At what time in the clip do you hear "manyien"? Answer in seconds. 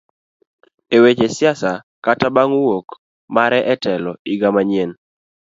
4.55-4.91